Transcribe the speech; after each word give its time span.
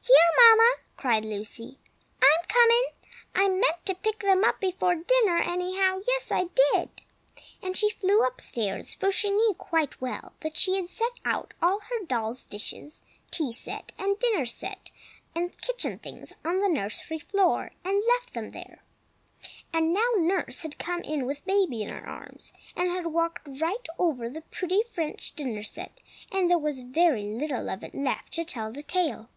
"Here, 0.00 0.56
Mamma!" 0.56 0.74
cried 0.96 1.24
Lucy. 1.26 1.78
"I 2.22 2.34
am 2.40 2.46
coming! 2.48 2.82
I 3.34 3.48
meant 3.52 3.84
to 3.84 3.94
pick 3.94 4.20
them 4.20 4.42
up 4.42 4.58
before 4.58 4.94
dinner, 4.94 5.38
anyhow! 5.42 6.00
yes 6.06 6.32
I 6.32 6.44
did!" 6.72 6.88
And 7.60 7.76
she 7.76 7.90
flew 7.90 8.22
up 8.24 8.40
stairs, 8.40 8.94
for 8.94 9.10
she 9.12 9.30
knew 9.30 9.54
quite 9.54 10.00
well 10.00 10.32
that 10.40 10.56
she 10.56 10.76
had 10.76 10.88
set 10.88 11.20
out 11.26 11.52
all 11.60 11.80
her 11.80 12.06
doll's 12.06 12.44
dishes, 12.44 13.02
tea 13.30 13.52
set 13.52 13.92
and 13.98 14.18
dinner 14.18 14.46
set 14.46 14.90
and 15.34 15.60
kitchen 15.60 15.98
things, 15.98 16.32
on 16.44 16.60
the 16.60 16.68
nursery 16.70 17.18
floor, 17.18 17.72
and 17.84 18.02
left 18.14 18.32
them 18.32 18.50
there. 18.50 18.82
And 19.74 19.92
now 19.92 20.08
nurse 20.16 20.62
had 20.62 20.78
come 20.78 21.02
in 21.02 21.26
with 21.26 21.44
baby 21.44 21.82
in 21.82 21.88
her 21.90 22.08
arms, 22.08 22.52
and 22.74 22.88
had 22.88 23.06
walked 23.08 23.42
right 23.60 23.86
over 23.98 24.30
the 24.30 24.42
pretty 24.42 24.82
French 24.94 25.36
dinner 25.36 25.62
set, 25.62 26.00
and 26.32 26.48
there 26.48 26.58
was 26.58 26.80
very 26.80 27.24
little 27.24 27.68
of 27.68 27.84
it 27.84 27.94
left 27.94 28.32
to 28.34 28.44
tell 28.44 28.72
the 28.72 28.82
tale. 28.82 29.28